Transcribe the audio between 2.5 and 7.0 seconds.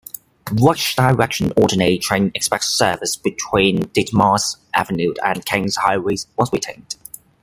service between Ditmas Avenue and Kings Highway was retained.